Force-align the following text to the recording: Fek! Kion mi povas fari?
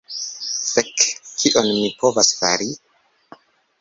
Fek! 0.69 1.03
Kion 1.43 1.69
mi 1.81 1.93
povas 2.01 2.33
fari? 2.41 2.71